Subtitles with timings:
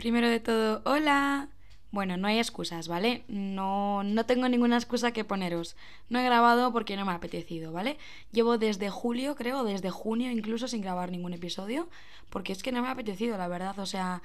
[0.00, 1.50] Primero de todo, hola.
[1.90, 3.22] Bueno, no hay excusas, ¿vale?
[3.28, 5.76] No, no tengo ninguna excusa que poneros.
[6.08, 7.98] No he grabado porque no me ha apetecido, ¿vale?
[8.32, 11.86] Llevo desde julio, creo, desde junio incluso sin grabar ningún episodio,
[12.30, 13.78] porque es que no me ha apetecido, la verdad.
[13.78, 14.22] O sea,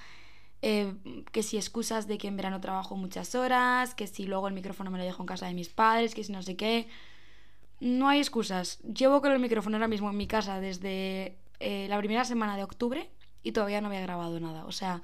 [0.62, 0.94] eh,
[1.34, 4.92] que si excusas de que en verano trabajo muchas horas, que si luego el micrófono
[4.92, 6.88] me lo dejo en casa de mis padres, que si no sé qué.
[7.82, 8.80] No hay excusas.
[8.84, 12.64] Llevo con el micrófono ahora mismo en mi casa desde eh, la primera semana de
[12.64, 13.10] octubre
[13.44, 14.64] y todavía no había grabado nada.
[14.68, 15.02] O sea,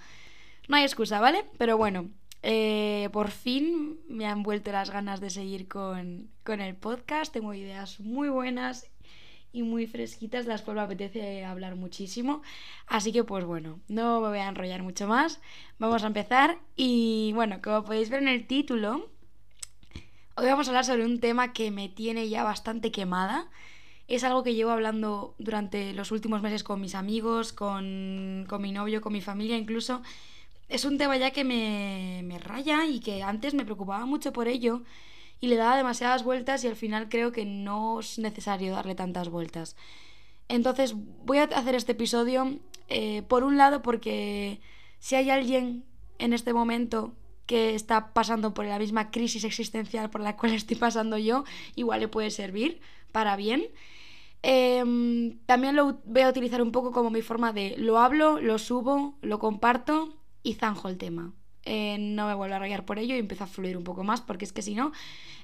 [0.67, 1.45] no hay excusa, ¿vale?
[1.57, 2.09] Pero bueno,
[2.43, 7.31] eh, por fin me han vuelto las ganas de seguir con, el podcast.
[7.31, 8.87] Tengo ideas muy buenas
[9.53, 12.41] y muy fresquitas, las cuales me apetece hablar muchísimo.
[12.87, 15.39] Así que pues bueno, no me voy a enrollar mucho más.
[15.77, 16.57] Vamos a empezar.
[16.75, 19.09] Y bueno, como podéis ver en el título,
[20.35, 23.49] hoy vamos a hablar sobre un tema que me tiene ya bastante quemada.
[24.07, 28.71] Es algo que llevo hablando durante los últimos meses con mis amigos, con, con mi
[28.71, 30.01] novio, con mi familia incluso
[30.71, 34.47] es un tema ya que me, me raya y que antes me preocupaba mucho por
[34.47, 34.83] ello
[35.41, 39.27] y le daba demasiadas vueltas y al final creo que no es necesario darle tantas
[39.27, 39.75] vueltas.
[40.47, 40.93] Entonces
[41.25, 44.61] voy a hacer este episodio eh, por un lado porque
[44.99, 45.83] si hay alguien
[46.19, 47.15] en este momento
[47.47, 51.43] que está pasando por la misma crisis existencial por la cual estoy pasando yo,
[51.75, 52.79] igual le puede servir
[53.11, 53.65] para bien.
[54.41, 58.57] Em, también lo voy a utilizar un poco como mi forma de lo hablo, lo
[58.57, 61.33] subo, lo comparto y zanjo el tema.
[61.63, 64.21] Eh, no me vuelvo a rayar por ello y empiezo a fluir un poco más
[64.21, 64.91] porque es que si no,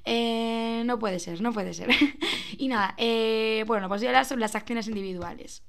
[0.04, 1.90] eh, no puede ser, no puede ser.
[2.58, 5.62] y nada, eh, bueno, pues voy a las acciones individuales.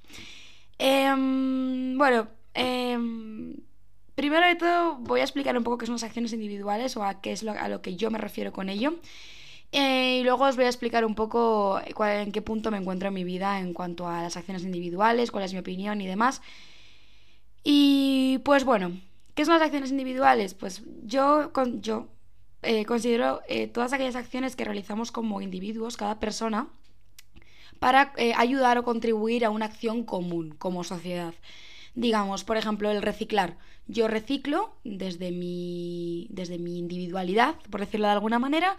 [0.80, 3.55] Em, bueno, em,
[4.16, 7.21] primero de todo voy a explicar un poco qué son las acciones individuales o a
[7.21, 8.99] qué es lo, a lo que yo me refiero con ello.
[9.71, 13.23] y luego os voy a explicar un poco en qué punto me encuentro en mi
[13.23, 16.41] vida en cuanto a las acciones individuales, cuál es mi opinión y demás.
[17.64, 18.93] Y pues bueno,
[19.39, 20.54] ¿Qué son las acciones individuales?
[20.54, 22.10] Pues yo, con, yo
[22.61, 26.67] eh, considero eh, todas aquellas acciones que realizamos como individuos, cada persona,
[27.80, 31.33] para eh, ayudar o contribuir a una acción común como sociedad.
[31.95, 33.55] Digamos, por ejemplo, el reciclar.
[33.88, 38.76] Yo reciclo desde mi, desde mi individualidad, por decirlo de alguna manera,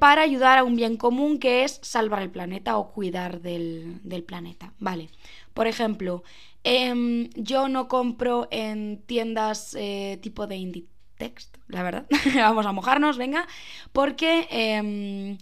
[0.00, 4.24] para ayudar a un bien común que es salvar el planeta o cuidar del, del
[4.24, 4.72] planeta.
[4.80, 5.10] Vale.
[5.54, 6.24] Por ejemplo,
[6.64, 12.06] Em, yo no compro en tiendas eh, tipo de Inditex, la verdad.
[12.34, 13.46] Vamos a mojarnos, venga.
[13.92, 15.38] Porque em,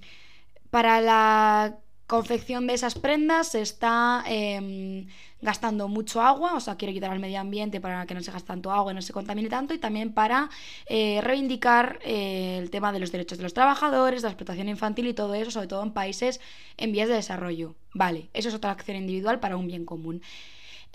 [0.70, 1.78] para la
[2.08, 5.06] confección de esas prendas se está em,
[5.40, 8.48] gastando mucho agua, o sea, quiero ayudar al medio ambiente para que no se gaste
[8.48, 10.50] tanto agua y no se contamine tanto, y también para
[10.86, 15.06] eh, reivindicar eh, el tema de los derechos de los trabajadores, de la explotación infantil
[15.06, 16.40] y todo eso, sobre todo en países
[16.76, 17.76] en vías de desarrollo.
[17.94, 20.20] Vale, eso es otra acción individual para un bien común.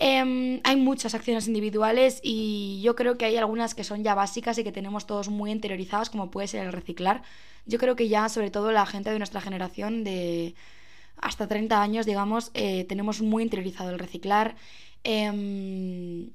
[0.00, 4.56] Em, hay muchas acciones individuales y yo creo que hay algunas que son ya básicas
[4.58, 7.22] y que tenemos todos muy interiorizadas, como puede ser el reciclar.
[7.66, 10.54] Yo creo que ya, sobre todo la gente de nuestra generación, de
[11.16, 14.56] hasta 30 años, digamos, eh, tenemos muy interiorizado el reciclar.
[15.04, 16.30] Em,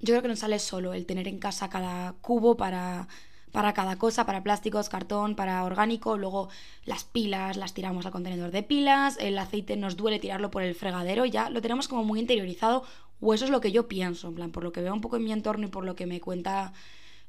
[0.00, 3.08] yo creo que nos sale solo el tener en casa cada cubo para
[3.52, 6.48] para cada cosa, para plásticos, cartón, para orgánico, luego
[6.84, 10.74] las pilas las tiramos al contenedor de pilas, el aceite nos duele tirarlo por el
[10.74, 12.84] fregadero, ya lo tenemos como muy interiorizado,
[13.20, 15.16] o eso es lo que yo pienso, en plan, por lo que veo un poco
[15.16, 16.72] en mi entorno y por lo que me cuenta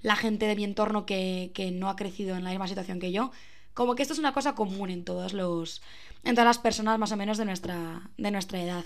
[0.02, 3.12] la gente de mi entorno que, que no ha crecido en la misma situación que
[3.12, 3.32] yo,
[3.74, 5.82] como que esto es una cosa común en todos los
[6.24, 8.84] en todas las personas más o menos de nuestra de nuestra edad.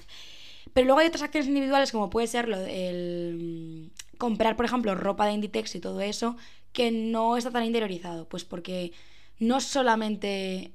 [0.73, 5.25] Pero luego hay otras acciones individuales como puede ser el mm, comprar, por ejemplo, ropa
[5.25, 6.35] de Inditex y todo eso,
[6.75, 8.91] que no está tan interiorizado, pues porque
[9.39, 10.73] no solamente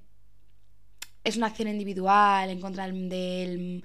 [1.22, 3.84] es una acción individual en contra del,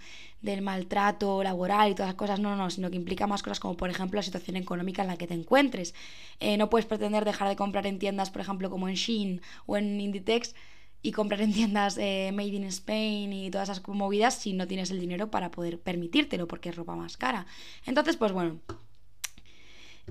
[0.61, 3.75] maltrato laboral y todas las cosas, no, no, no, sino que implica más cosas como
[3.75, 5.93] por ejemplo la situación económica en la que te encuentres.
[6.39, 9.75] Eh, no puedes pretender dejar de comprar en tiendas, por ejemplo, como en Shein o
[9.75, 10.55] en Inditex
[11.01, 14.89] y comprar en tiendas eh, Made in Spain y todas esas movidas si no tienes
[14.89, 17.45] el dinero para poder permitírtelo porque es ropa más cara.
[17.85, 18.61] Entonces, pues bueno.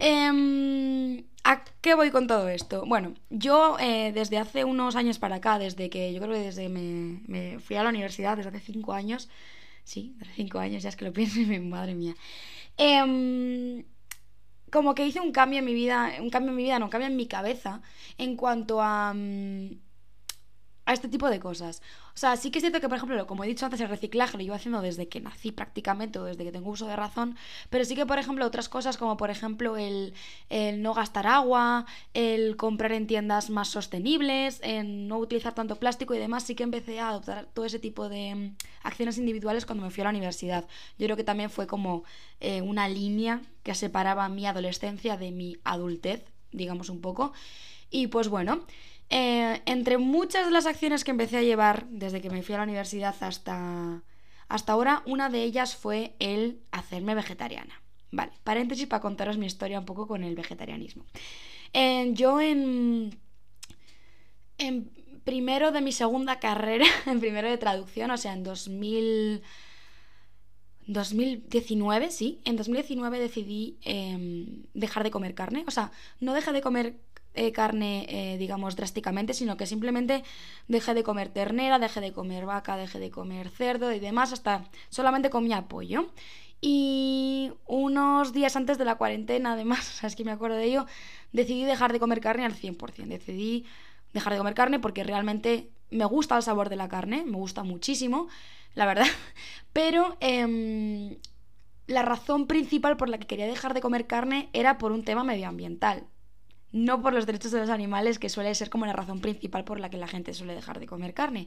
[0.00, 2.84] Eh, ¿A qué voy con todo esto?
[2.86, 6.70] Bueno, yo eh, desde hace unos años para acá, desde que yo creo que desde
[6.70, 9.28] me, me fui a la universidad, desde hace cinco años,
[9.84, 12.14] sí, desde cinco años, ya es que lo pienso madre mía,
[12.78, 13.84] em,
[14.72, 16.90] como que hice un cambio en mi vida, un cambio en mi vida, no, un
[16.90, 17.82] cambio en mi cabeza
[18.18, 19.12] en cuanto a...
[19.14, 19.83] Mm,
[20.86, 21.82] a este tipo de cosas.
[22.14, 24.36] O sea, sí que es cierto que, por ejemplo, como he dicho antes, el reciclaje
[24.36, 27.36] lo llevo haciendo desde que nací prácticamente o desde que tengo uso de razón,
[27.70, 30.14] pero sí que, por ejemplo, otras cosas como, por ejemplo, el,
[30.82, 36.18] no gastar agua, el comprar en tiendas más sostenibles, en no utilizar tanto plástico y
[36.18, 39.90] demás, sí que empecé a adoptar todo ese tipo de mm, acciones individuales cuando me
[39.90, 40.66] fui a la universidad.
[40.98, 42.04] Yo creo que también fue como
[42.40, 47.32] eh, una línea que separaba mi adolescencia de mi adultez, digamos un poco.
[47.90, 48.66] Y pues bueno,
[49.10, 52.58] eh, entre muchas de las acciones que empecé a llevar desde que me fui a
[52.58, 54.02] la universidad hasta,
[54.48, 57.82] hasta ahora, una de ellas fue el hacerme vegetariana.
[58.10, 61.04] Vale, paréntesis para contaros mi historia un poco con el vegetarianismo.
[61.72, 63.18] Eh, yo en,
[64.58, 64.90] en
[65.24, 69.42] primero de mi segunda carrera, en primero de traducción, o sea, en 2000...
[70.86, 75.64] 2019, sí, en 2019 decidí em, dejar de comer carne.
[75.66, 76.98] O sea, no dejé de comer
[77.34, 80.22] eh, carne, eh, digamos, drásticamente, sino que simplemente
[80.68, 84.64] dejé de comer ternera, dejé de comer vaca, dejé de comer cerdo y demás, hasta
[84.88, 86.12] solamente comía pollo.
[86.60, 90.86] Y unos días antes de la cuarentena, además, es que me acuerdo de ello,
[91.32, 93.06] decidí dejar de comer carne al 100%.
[93.08, 93.66] Decidí
[94.12, 97.64] dejar de comer carne porque realmente me gusta el sabor de la carne, me gusta
[97.64, 98.28] muchísimo,
[98.74, 99.06] la verdad.
[99.72, 101.16] Pero em,
[101.88, 105.24] la razón principal por la que quería dejar de comer carne era por un tema
[105.24, 106.06] medioambiental
[106.74, 109.78] no por los derechos de los animales, que suele ser como la razón principal por
[109.78, 111.46] la que la gente suele dejar de comer carne.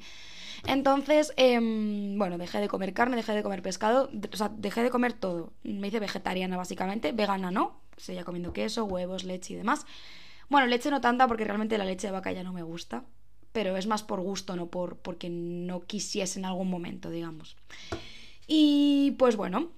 [0.66, 4.90] Entonces, em, bueno, dejé de comer carne, dejé de comer pescado, o sea, dejé de
[4.90, 5.52] comer todo.
[5.64, 9.86] Me hice vegetariana básicamente, vegana no, seguía comiendo queso, huevos, leche y demás.
[10.48, 13.04] Bueno, leche no tanta porque realmente la leche de vaca ya no me gusta,
[13.52, 17.58] pero es más por gusto, no por porque no quisiese en algún momento, digamos.
[18.48, 19.72] Y pues bueno,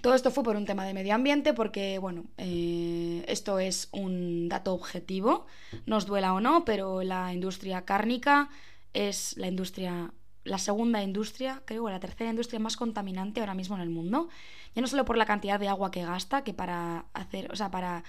[0.00, 4.48] todo esto fue por un tema de medio ambiente, porque, bueno, eh, esto es un
[4.48, 5.46] dato objetivo,
[5.86, 8.48] nos duela o no, pero la industria cárnica
[8.94, 10.12] es la industria,
[10.44, 14.28] la segunda industria, creo, la tercera industria más contaminante ahora mismo en el mundo.
[14.74, 17.70] Ya no solo por la cantidad de agua que gasta, que para hacer, o sea,
[17.70, 18.02] para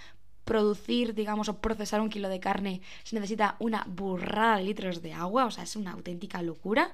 [0.46, 5.14] producir, digamos, o procesar un kilo de carne se necesita una burrada de litros de
[5.14, 6.92] agua, o sea, es una auténtica locura,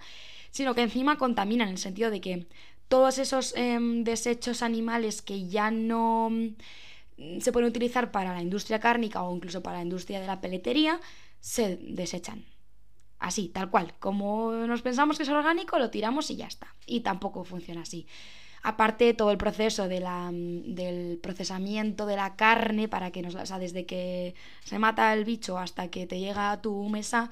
[0.52, 2.48] sino que encima contamina en el sentido de que
[2.90, 8.80] todos esos em, desechos animales que ya no mm, se pueden utilizar para la industria
[8.80, 11.00] cárnica o incluso para la industria de la peletería,
[11.40, 12.44] se desechan.
[13.20, 13.94] Así, tal cual.
[14.00, 16.76] Como nos pensamos que es orgánico, lo tiramos y ya está.
[16.86, 18.08] Y tampoco funciona así.
[18.64, 23.36] Aparte, todo el proceso la, mm, del procesamiento de la carne para que nos...
[23.36, 27.30] O sea, desde que se mata el bicho hasta que te llega a tu mesa,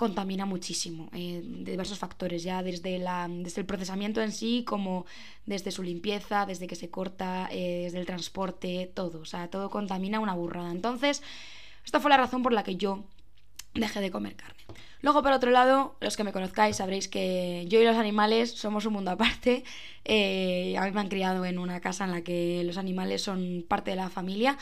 [0.00, 5.04] contamina muchísimo, eh, de diversos factores, ya desde, la, desde el procesamiento en sí, como
[5.44, 9.68] desde su limpieza, desde que se corta, eh, desde el transporte, todo, o sea, todo
[9.68, 10.70] contamina una burrada.
[10.70, 11.22] Entonces,
[11.84, 13.04] esta fue la razón por la que yo
[13.74, 14.62] dejé de comer carne.
[15.02, 18.86] Luego, por otro lado, los que me conozcáis sabréis que yo y los animales somos
[18.86, 19.64] un mundo aparte.
[20.06, 23.66] Eh, a mí me han criado en una casa en la que los animales son
[23.68, 24.56] parte de la familia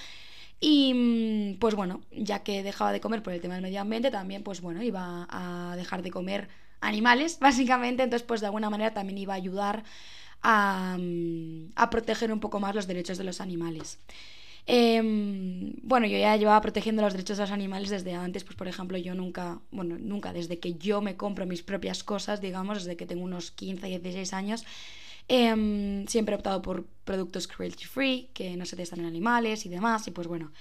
[0.60, 4.10] y mm, pues bueno, ya que dejaba de comer por el tema del medio ambiente,
[4.10, 6.48] también pues bueno, iba a dejar de comer
[6.80, 9.84] animales, básicamente, entonces pues de alguna manera también iba a ayudar
[10.42, 13.98] a, mm, a proteger un poco más los derechos de los animales.
[14.66, 18.68] Em, bueno, yo ya llevaba protegiendo los derechos de los animales desde antes, pues por
[18.68, 22.96] ejemplo, yo nunca, bueno, nunca, desde que yo me compro mis propias cosas, digamos, desde
[22.96, 24.66] que tengo unos 15, 16 años,
[25.28, 29.68] Em, siempre he optado por productos cruelty free, que no se testan en animales y
[29.68, 30.06] demás.
[30.08, 30.52] Y pues bueno,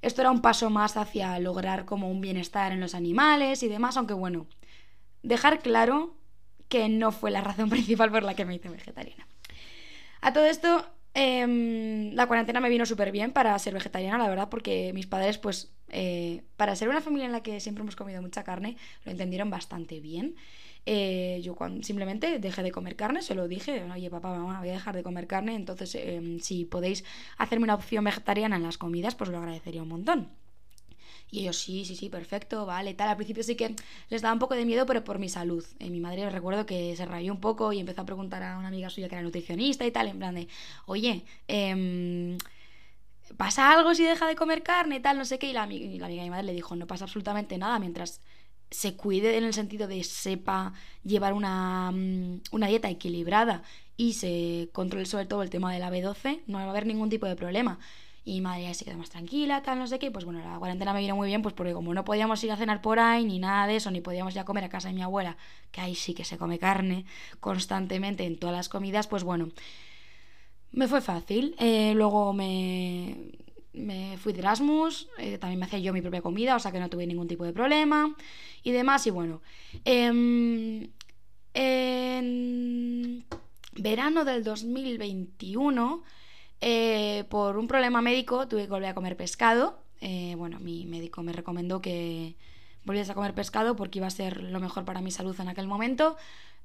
[0.00, 3.96] esto era un paso más hacia lograr como un bienestar en los animales y demás,
[3.96, 4.46] aunque bueno,
[5.22, 6.16] dejar claro
[6.68, 9.26] que no fue la razón principal por la que me hice vegetariana.
[10.22, 14.48] A todo esto, em, la cuarentena me vino súper bien para ser vegetariana, la verdad,
[14.48, 18.22] porque mis padres, pues, eh, para ser una familia en la que siempre hemos comido
[18.22, 20.34] mucha carne, lo entendieron bastante bien.
[20.86, 24.68] Eh, yo cuando, simplemente dejé de comer carne, se lo dije, oye papá, mamá, voy
[24.68, 27.04] a dejar de comer carne, entonces em, si podéis
[27.38, 30.28] hacerme una opción vegetariana en las comidas, pues lo agradecería un montón.
[31.30, 33.08] Y ellos, sí, sí, sí, perfecto, vale, tal.
[33.08, 33.74] Al principio sí que
[34.08, 35.64] les daba un poco de miedo, pero por mi salud.
[35.80, 38.68] Eh, mi madre recuerdo que se rayó un poco y empezó a preguntar a una
[38.68, 40.48] amiga suya que era nutricionista y tal, en plan de,
[40.86, 42.38] oye, em,
[43.36, 45.18] ¿pasa algo si deja de comer carne y tal?
[45.18, 45.48] No sé qué.
[45.48, 48.20] Y la, y la amiga de mi madre le dijo, no pasa absolutamente nada mientras
[48.74, 50.72] se cuide en el sentido de sepa
[51.04, 53.62] llevar una, mm, una, dieta equilibrada
[53.96, 57.08] y se controle sobre todo el tema de la B12, no va a haber ningún
[57.08, 57.78] tipo de problema.
[58.26, 60.10] Y madre ya se quedó más tranquila, tal, no sé qué.
[60.10, 62.56] Pues bueno, la cuarentena me vino muy bien, pues porque como no podíamos ir a
[62.56, 64.94] cenar por ahí, ni nada de eso, ni podíamos ir a comer a casa de
[64.94, 65.36] mi abuela,
[65.70, 67.04] que ahí sí que se come carne
[67.40, 69.50] constantemente en todas las comidas, pues bueno,
[70.72, 71.54] me fue fácil.
[71.58, 73.43] Eh, luego me
[73.74, 76.80] me fui de Erasmus, eh, también me hacía yo mi propia comida, o sea que
[76.80, 78.14] no tuve ningún tipo de problema
[78.62, 79.06] y demás.
[79.06, 79.42] Y bueno,
[79.84, 80.88] em,
[81.54, 83.24] en
[83.72, 86.02] verano del 2021,
[86.60, 89.78] eh, por un problema médico, tuve que volver a comer pescado.
[90.00, 92.36] Eh, bueno, mi médico me recomendó que
[92.84, 95.66] volviese a comer pescado porque iba a ser lo mejor para mi salud en aquel
[95.66, 96.16] momento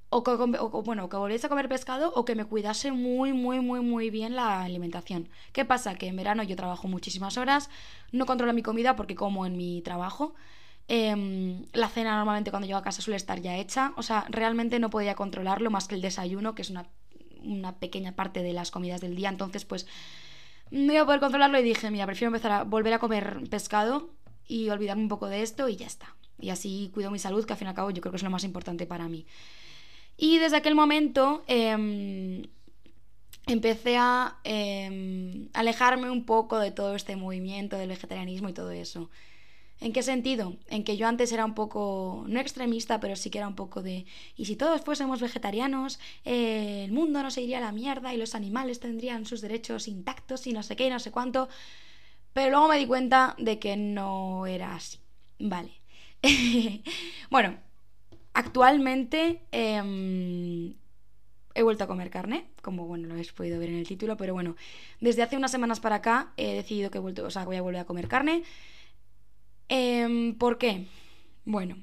[0.09, 3.79] o que, bueno, que volviese a comer pescado o que me cuidase muy, muy, muy,
[3.81, 5.29] muy bien la alimentación.
[5.53, 5.95] ¿Qué pasa?
[5.95, 7.69] Que en verano yo trabajo muchísimas horas,
[8.11, 10.33] no controlo mi comida porque como en mi trabajo.
[10.87, 14.79] Em, la cena normalmente cuando llego a casa suele estar ya hecha, o sea, realmente
[14.79, 16.87] no podía controlarlo más que el desayuno, que es una,
[17.43, 19.85] una pequeña parte de las comidas del día, entonces pues
[20.71, 24.09] no iba a poder controlarlo y dije, mira, prefiero empezar a volver a comer pescado
[24.47, 26.15] y olvidarme un poco de esto y ya está.
[26.39, 28.23] Y así cuido mi salud, que al fin y al cabo yo creo que es
[28.23, 29.27] lo más importante para mí.
[30.21, 32.43] Y desde aquel momento em,
[33.47, 39.09] empecé a em, alejarme un poco de todo este movimiento del vegetarianismo y todo eso.
[39.79, 40.57] ¿En qué sentido?
[40.67, 43.81] En que yo antes era un poco, no extremista, pero sí que era un poco
[43.81, 48.13] de, y si todos fuésemos vegetarianos, eh, el mundo no se iría a la mierda
[48.13, 51.47] y los animales tendrían sus derechos intactos y no sé qué y no sé cuánto.
[52.33, 54.99] Pero luego me di cuenta de que no era así.
[55.39, 55.71] Vale.
[57.29, 57.57] bueno,
[58.39, 60.73] Actualmente em,
[61.53, 64.33] he vuelto a comer carne, como bueno lo habéis podido ver en el título, pero
[64.33, 64.55] bueno,
[65.01, 67.61] desde hace unas semanas para acá he decidido que he vuelto, o sea, voy a
[67.61, 68.43] volver a comer carne.
[69.67, 70.85] Em, ¿Por qué?
[71.43, 71.75] Bueno,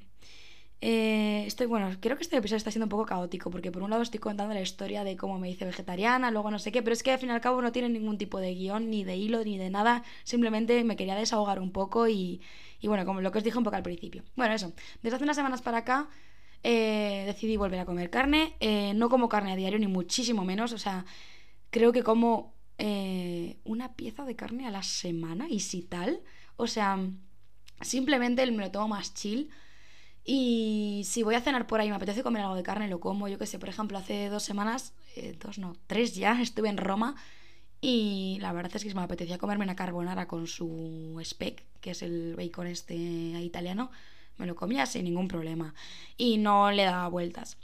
[0.81, 3.91] eh, estoy, bueno, creo que este episodio está siendo un poco caótico, porque por un
[3.91, 6.95] lado estoy contando la historia de cómo me hice vegetariana, luego no sé qué, pero
[6.95, 9.17] es que al fin y al cabo no tiene ningún tipo de guion, ni de
[9.17, 12.41] hilo, ni de nada, simplemente me quería desahogar un poco y,
[12.81, 14.23] y bueno, como lo que os dije un poco al principio.
[14.37, 14.73] Bueno, eso,
[15.03, 16.09] desde hace unas semanas para acá
[16.63, 18.55] eh, decidí volver a comer carne.
[18.61, 20.73] Eh, no como carne a diario, ni muchísimo menos.
[20.73, 21.05] O sea,
[21.71, 26.21] creo que como eh, una pieza de carne a la semana y si tal.
[26.57, 26.99] O sea,
[27.81, 29.51] simplemente me lo tomo más chill.
[30.25, 33.29] Y si voy a cenar por ahí me apetece comer algo de carne, lo como.
[33.29, 34.93] Yo que sé, por ejemplo, hace dos semanas,
[35.41, 37.17] dos no, tres ya, estuve en Roma.
[37.81, 42.03] Y la verdad es que me apetecía comerme una carbonara con su speck, que es
[42.03, 43.91] el bacon este italiano
[44.39, 45.75] me lo comía sin ningún problema
[46.17, 47.59] y no le daba vueltas.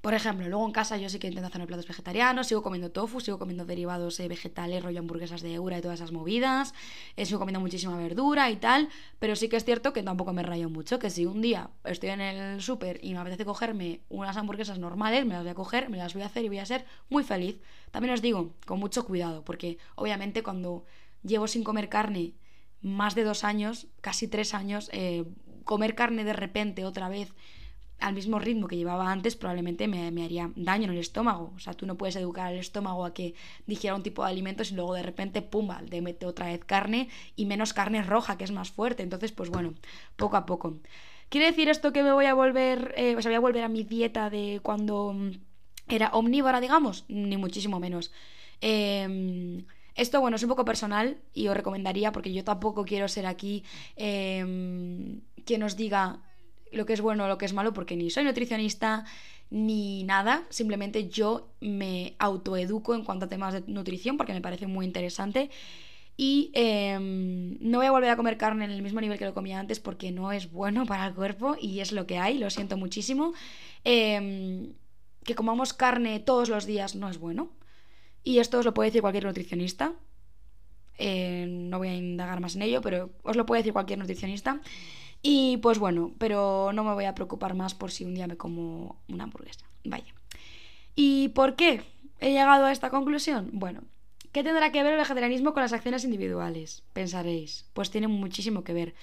[0.00, 3.20] Por ejemplo, luego en casa yo sí que intento hacer platos vegetarianos, sigo comiendo tofu,
[3.20, 6.74] sigo comiendo derivados eh, vegetales, rollo hamburguesas de eura y todas esas movidas,
[7.16, 8.88] eh, sigo comiendo muchísima verdura y tal,
[9.20, 12.10] pero sí que es cierto que tampoco me rayo mucho, que si un día estoy
[12.10, 15.88] en el súper y me apetece cogerme unas hamburguesas normales, me las voy a coger,
[15.88, 17.60] me las voy a hacer y voy a ser muy feliz.
[17.92, 20.84] También os digo, con mucho cuidado, porque obviamente cuando
[21.22, 22.34] llevo sin comer carne
[22.82, 25.24] más de dos años, casi tres años, eh,
[25.64, 27.32] comer carne de repente otra vez
[28.02, 31.52] al mismo ritmo que llevaba antes probablemente me, haría daño en el estómago.
[31.54, 33.34] O sea, tú no puedes educar al estómago a que
[33.66, 37.08] digiera un tipo de alimentos y luego de repente, pumba, le mete otra vez carne
[37.36, 39.02] y menos carne roja, que es más fuerte.
[39.02, 39.74] Entonces, pues bueno,
[40.16, 40.78] poco a poco.
[41.28, 44.28] ¿Quiere decir esto que me voy a volver, eh, voy a volver a mi dieta
[44.28, 45.14] de cuando
[45.88, 47.04] era omnívora, digamos?
[47.08, 48.12] Ni muchísimo menos.
[48.60, 53.26] Eh, esto, bueno, es un poco personal y os recomendaría, porque yo tampoco quiero ser
[53.26, 53.64] aquí
[53.96, 56.20] eh, quien os diga
[56.72, 59.04] lo que es bueno o lo que es malo, porque ni soy nutricionista
[59.50, 64.66] ni nada, simplemente yo me autoeduco en cuanto a temas de nutrición, porque me parece
[64.66, 65.50] muy interesante.
[66.16, 69.34] Y em, no voy a volver a comer carne en el mismo nivel que lo
[69.34, 72.48] comía antes porque no es bueno para el cuerpo y es lo que hay, lo
[72.48, 73.34] siento muchísimo.
[73.84, 74.72] Em,
[75.24, 77.50] que comamos carne todos los días no es bueno.
[78.24, 79.92] Y esto os lo puede decir cualquier nutricionista.
[80.98, 84.60] Eh, no voy a indagar más en ello, pero os lo puede decir cualquier nutricionista.
[85.22, 88.36] Y pues bueno, pero no me voy a preocupar más por si un día me
[88.36, 89.66] como una hamburguesa.
[89.84, 90.12] Vaya.
[90.94, 91.82] ¿Y por qué
[92.18, 93.50] he llegado a esta conclusión?
[93.52, 93.82] Bueno,
[94.32, 96.82] ¿qué tendrá que ver el vegetarianismo con las acciones individuales?
[96.92, 97.66] Pensaréis.
[97.72, 98.94] Pues tiene muchísimo que ver.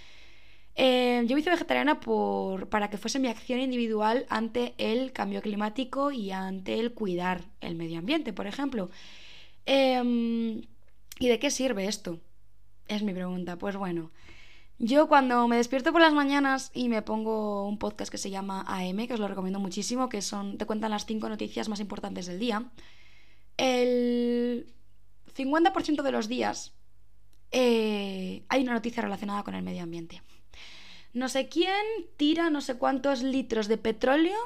[0.82, 5.42] Eh, yo me hice vegetariana por, para que fuese mi acción individual ante el cambio
[5.42, 8.90] climático y ante el cuidar el medio ambiente, por ejemplo.
[9.66, 10.62] Em,
[11.20, 12.22] ¿Y de qué sirve esto?
[12.88, 13.58] Es mi pregunta.
[13.58, 14.12] Pues bueno,
[14.78, 18.64] yo cuando me despierto por las mañanas y me pongo un podcast que se llama
[18.66, 22.26] AM, que os lo recomiendo muchísimo, que son te cuentan las cinco noticias más importantes
[22.28, 22.72] del día,
[23.58, 24.74] el
[25.36, 26.74] 50% de los días
[27.52, 30.22] eh, hay una noticia relacionada con el medio ambiente
[31.14, 31.86] no sé quién
[32.18, 34.38] tira no sé cuántos litros de petróleo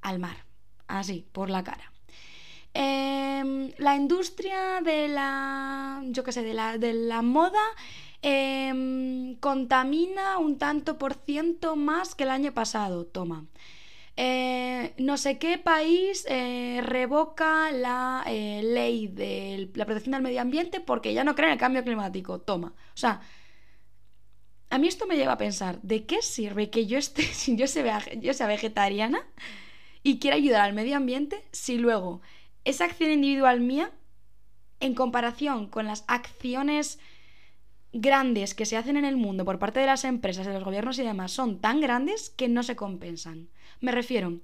[0.00, 0.44] al mar,
[0.86, 1.92] así, por la cara.
[2.74, 7.60] Em, la industria de la, yo qué sé, de la, de la moda
[8.22, 13.46] em, contamina un tanto por ciento más que el año pasado, toma.
[14.16, 20.40] eh, no sé qué país eh, revoca la eh, ley de la protección del medio
[20.40, 22.40] ambiente porque ya no cree en el cambio climático.
[22.40, 22.68] Toma.
[22.94, 23.20] O sea,
[24.70, 27.22] a mí esto me lleva a pensar, ¿de qué sirve que yo, esté,
[27.66, 29.20] sea, yo sea vegetariana
[30.02, 32.20] y quiera ayudar al medio ambiente si luego
[32.64, 33.92] esa acción individual mía,
[34.80, 36.98] en comparación con las acciones
[37.92, 40.98] grandes que se hacen en el mundo por parte de las empresas, de los gobiernos
[40.98, 43.48] y demás, son tan grandes que no se compensan?
[43.80, 44.38] Me refiero,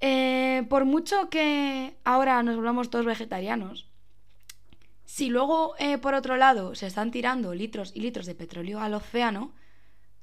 [0.00, 3.89] eh, por mucho que ahora nos volvamos todos vegetarianos,
[5.20, 8.94] si luego, eh, por otro lado, se están tirando litros y litros de petróleo al
[8.94, 9.52] océano,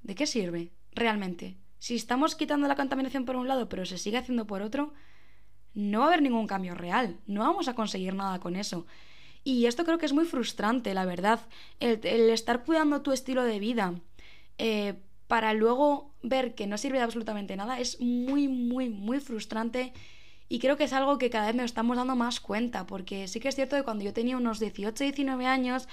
[0.02, 1.56] ¿de qué sirve realmente?
[1.78, 4.96] Si estamos quitando la contaminación por un lado, pero se sigue haciendo por otro,
[5.76, 7.20] no va a haber ningún cambio real.
[7.28, 8.88] No vamos a conseguir nada con eso.
[9.44, 11.42] Y esto creo que es muy frustrante, la verdad.
[11.80, 13.94] El, estar cuidando tu estilo de vida
[14.58, 14.96] eh,
[15.28, 19.94] para luego ver que no sirve de absolutamente nada es muy, muy, muy frustrante
[20.50, 23.40] y creo que es algo que cada vez nos estamos dando más cuenta, porque sí
[23.40, 25.88] que es cierto que cuando yo tenía unos 18, 19 años,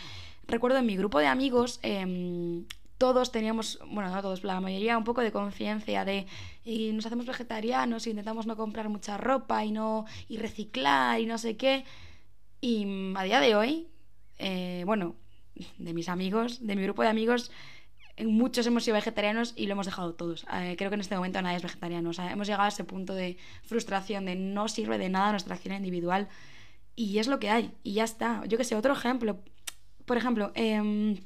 [0.46, 2.64] recuerdo en mi grupo de amigos, em,
[2.98, 6.26] todos teníamos, bueno, no todos, la mayoría un poco de conciencia de
[6.64, 11.26] y nos hacemos vegetarianos y intentamos no comprar mucha ropa y no y reciclar y
[11.26, 11.84] no sé qué.
[12.60, 13.88] Y a día de hoy,
[14.38, 15.16] eh, bueno,
[15.78, 17.50] de mis amigos, de mi grupo de amigos,
[18.18, 20.46] muchos hemos sido vegetarianos y lo hemos dejado todos.
[20.52, 22.10] Eh, creo que en este momento nadie es vegetariano.
[22.10, 25.54] O sea, hemos llegado a ese punto de frustración, de no sirve de nada nuestra
[25.54, 26.28] acción individual
[26.96, 28.44] y es lo que hay y ya está.
[28.46, 29.38] Yo que sé, otro ejemplo.
[30.04, 31.16] Por ejemplo, em,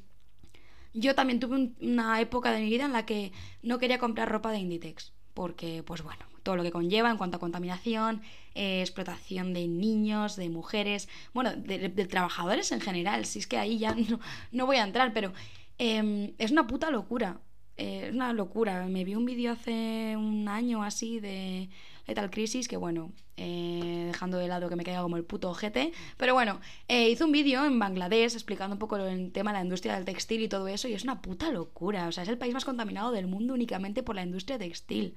[0.93, 3.31] yo también tuve una época de mi vida en la que
[3.61, 7.37] no quería comprar ropa de Inditex porque, pues bueno, todo lo que conlleva en cuanto
[7.37, 8.21] a contaminación,
[8.55, 13.25] eh, explotación de niños, de mujeres, bueno, de, trabajadores en general.
[13.25, 14.19] Si es que ahí ya no,
[14.51, 15.31] no voy a entrar, pero
[15.79, 17.39] Em, es una puta locura.
[17.77, 18.85] Eh, es una locura.
[18.87, 21.69] Me vi un vídeo hace un año así de
[22.05, 25.93] Lethal Crisis, que bueno, eh, dejando de lado que me caiga como el puto ojete.
[26.17, 26.59] Pero bueno,
[26.89, 30.03] eh, hizo un vídeo en Bangladesh explicando un poco el tema de la industria del
[30.05, 32.07] textil y todo eso, y es una puta locura.
[32.09, 35.15] O sea, es el país más contaminado del mundo únicamente por la industria textil.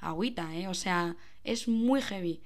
[0.00, 0.68] Agüita, ¿eh?
[0.68, 2.40] O sea, es muy heavy.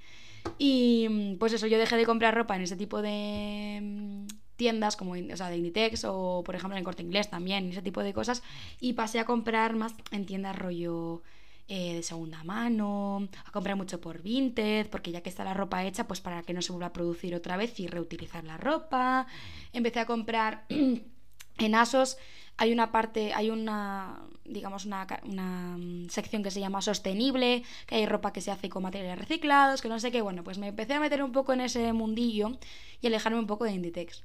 [0.57, 4.25] Y pues eso, yo dejé de comprar ropa en ese tipo de
[4.63, 7.81] tiendas como o sea, de Inditex o por ejemplo en el Corte Inglés también, ese
[7.81, 8.41] tipo de cosas,
[8.79, 11.21] y pasé a comprar más en tiendas rollo
[11.67, 15.83] eh, de segunda mano, a comprar mucho por Vinted, porque ya que está la ropa
[15.83, 19.27] hecha, pues para que no se vuelva a producir otra vez y reutilizar la ropa.
[19.73, 22.17] Empecé a comprar en Asos,
[22.55, 27.95] hay una parte, hay una, digamos, una, una, mm, sección que se llama sostenible, que
[27.95, 30.67] hay ropa que se hace con materiales reciclados, que no sé qué, bueno, pues me
[30.69, 32.57] empecé a meter un poco en ese mundillo
[33.01, 34.23] y alejarme un poco de Inditex.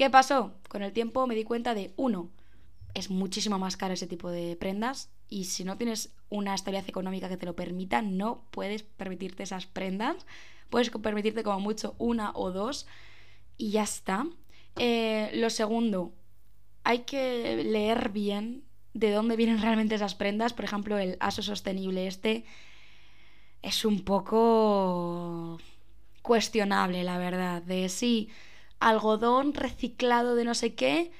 [0.00, 0.54] ¿Qué pasó?
[0.70, 2.30] Con el tiempo me di cuenta de, uno,
[2.94, 7.28] es muchísimo más caro ese tipo de prendas y si no tienes una estabilidad económica
[7.28, 10.24] que te lo permita, no puedes permitirte esas prendas.
[10.70, 12.86] Puedes permitirte como mucho una o dos
[13.58, 14.26] y ya está.
[14.76, 16.14] Eh, lo segundo,
[16.82, 20.54] hay que leer bien de dónde vienen realmente esas prendas.
[20.54, 22.46] Por ejemplo, el aso sostenible este
[23.60, 25.58] es un poco
[26.22, 27.60] cuestionable, la verdad.
[27.60, 28.30] De sí
[28.80, 31.12] algodón reciclado de no sé qué,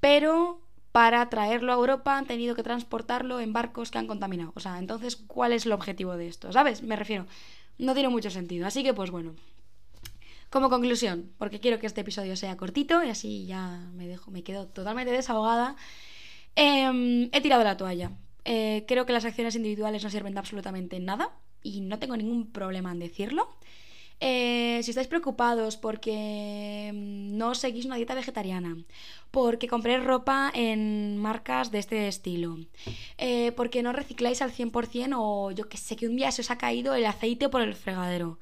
[0.00, 0.60] pero
[0.92, 4.52] para traerlo a Europa han tenido que transportarlo en barcos que han contaminado.
[4.56, 6.52] O sea, entonces, ¿cuál es el objetivo de esto?
[6.52, 6.82] ¿Sabes?
[6.82, 7.26] Me refiero.
[7.78, 8.66] No tiene mucho sentido.
[8.66, 9.34] Así que, pues bueno.
[10.50, 14.42] Como conclusión, porque quiero que este episodio sea cortito y así ya me dejo, me
[14.42, 15.76] quedo totalmente desahogada.
[16.56, 18.10] Em, he tirado la toalla.
[18.44, 21.30] Eh, creo que las acciones individuales no sirven de absolutamente nada
[21.62, 23.48] y no tengo ningún problema en decirlo.
[24.22, 28.76] Eh, si estáis preocupados porque mm, no seguís una dieta vegetariana,
[29.30, 32.58] porque compréis ropa en marcas de este estilo,
[33.16, 36.50] eh, porque no recicláis al 100% o yo que sé que un día se os
[36.50, 38.38] ha caído el aceite por el fregadero.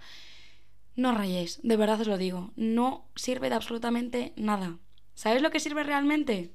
[0.97, 4.79] No rayéis, de verdad os lo digo, no sirve de absolutamente nada.
[5.15, 6.51] ¿Sabéis lo que sirve realmente?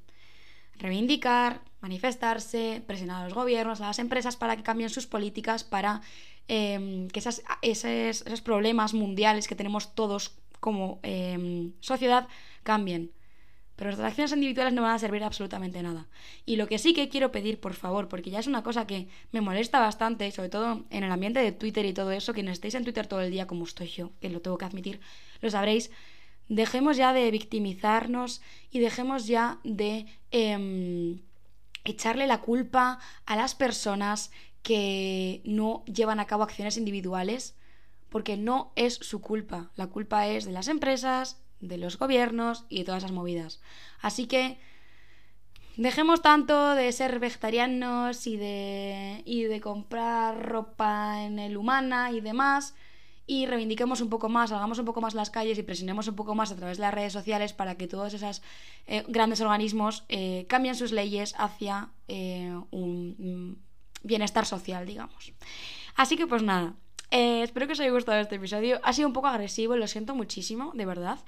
[0.76, 6.02] Reivindicar, manifestarse, presionar a los gobiernos, a las empresas para que cambien sus políticas para
[6.48, 12.28] Em, que esas, esos, problemas mundiales que tenemos todos como em, sociedad
[12.64, 13.12] cambien.
[13.76, 16.08] Pero nuestras acciones individuales no van a servir absolutamente nada.
[16.46, 19.08] Y lo que sí que quiero pedir, por favor, porque ya es una cosa que
[19.32, 22.76] me molesta bastante, sobre todo en el ambiente de Twitter y todo eso, quienes estéis
[22.76, 25.00] en Twitter todo el día como estoy yo, que lo tengo que admitir,
[25.42, 25.92] lo sabréis,
[26.50, 31.20] dejemos ya de victimizarnos y dejemos ya de em,
[31.84, 37.56] echarle la culpa a las personas que no llevan a cabo acciones individuales
[38.10, 39.72] porque no es su culpa.
[39.76, 43.62] La culpa es de las empresas, de los gobiernos y de todas esas movidas.
[44.02, 44.58] Así que
[45.78, 52.22] dejemos tanto de ser vegetarianos y de, y de comprar ropa en el humana y
[52.22, 52.76] demás
[53.26, 56.36] y reivindiquemos un poco más, hagamos un poco más las calles y presionemos un poco
[56.36, 58.42] más a través de las redes sociales para que todos esos
[58.86, 63.62] eh, grandes organismos eh, cambien sus leyes hacia eh, un
[64.04, 65.34] bienestar social, digamos.
[65.96, 66.76] Así que pues nada,
[67.10, 68.82] espero que os haya gustado este episodio.
[68.84, 71.20] Ha sido un poco agresivo, lo siento muchísimo, de verdad,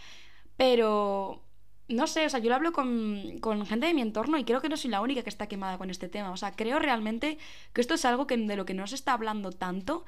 [0.57, 1.45] pero
[1.87, 4.59] no sé, o sea, yo lo hablo con, con, gente de mi entorno y creo
[4.59, 6.31] que no soy la única que está quemada con este tema.
[6.31, 7.37] O sea, creo realmente
[7.73, 10.03] que esto es algo que, de lo que no se está hablando tanto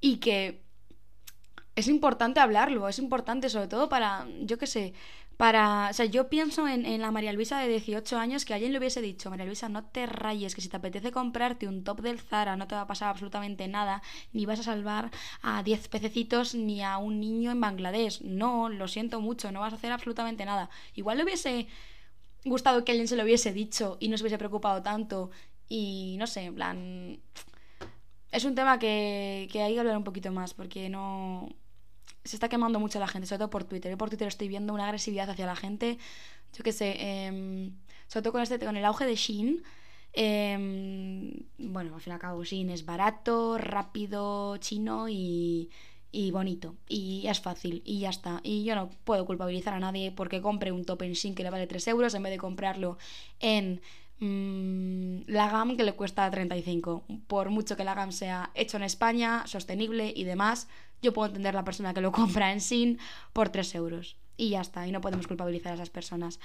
[0.00, 0.65] y que
[1.76, 4.94] es importante hablarlo, es importante sobre todo para, yo qué sé,
[5.36, 8.78] para, o sea, yo pienso en, la María Luisa de 18 años que alguien le
[8.78, 12.18] hubiese dicho, María Luisa, no te rayes, que si te apetece comprarte un top del
[12.18, 15.10] Zara no te va a pasar absolutamente nada, ni vas a salvar
[15.42, 18.22] a 10 pececitos ni a un niño en Bangladesh.
[18.22, 20.70] No, lo siento mucho, no vas a hacer absolutamente nada.
[20.94, 21.66] Igual le hubiese
[22.46, 25.30] gustado que alguien se lo hubiese dicho y no se hubiese preocupado tanto
[25.68, 27.20] y no sé, en plan...
[28.32, 31.48] Es un tema que, que hay que hablar un poquito más porque no
[32.26, 33.90] se está quemando mucho la gente, sobre todo por Twitter.
[33.90, 35.98] Yo por Twitter estoy viendo una agresividad hacia la gente,
[36.56, 37.70] yo qué sé, eh,
[38.08, 39.62] sobre todo con, este, con el auge de Shein.
[40.12, 45.70] Em, bueno, al fin y al cabo, Shein es barato, rápido, chino y,
[46.10, 46.76] y bonito.
[46.88, 48.40] Y es fácil y ya está.
[48.42, 51.50] Y yo no puedo culpabilizar a nadie porque compre un top en Shein que le
[51.50, 52.96] vale 3 euros en vez de comprarlo
[53.40, 53.82] en
[54.20, 57.04] mm, la GAM que le cuesta 35.
[57.26, 60.68] Por mucho que la GAM sea hecho en España, sostenible y demás,
[61.02, 62.98] yo puedo entender la persona que lo compra en SIN
[63.32, 64.16] por 3 euros.
[64.36, 66.40] Y ya está, y no podemos culpabilizar a esas personas.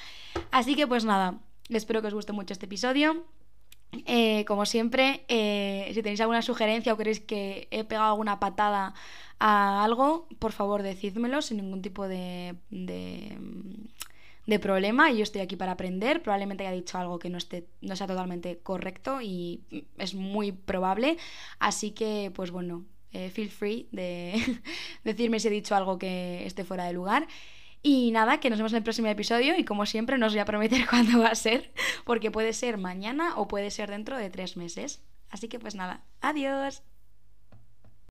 [0.51, 3.25] Así que pues nada, espero que os guste mucho este episodio.
[4.05, 8.93] Eh, como siempre, eh, si tenéis alguna sugerencia o queréis que he pegado alguna patada
[9.39, 13.37] a algo, por favor decídmelo sin ningún tipo de, de,
[14.45, 15.11] de, problema.
[15.11, 16.23] Yo estoy aquí para aprender.
[16.23, 19.61] Probablemente haya dicho algo que no, esté, no sea totalmente correcto y
[19.97, 21.17] es muy probable.
[21.59, 24.61] Así que, pues bueno, eh, feel free de
[25.03, 27.27] decirme si he dicho algo que esté fuera de lugar.
[27.83, 30.39] Y nada, que nos vemos en el próximo episodio y como siempre no os voy
[30.39, 31.71] a prometer cuándo va a ser,
[32.05, 35.03] porque puede ser mañana o puede ser dentro de tres meses.
[35.29, 36.83] Así que pues nada, adiós.